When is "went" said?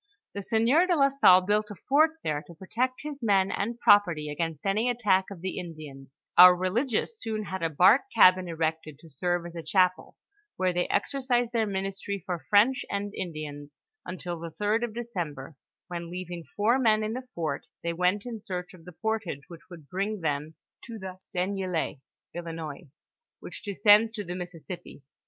17.93-18.25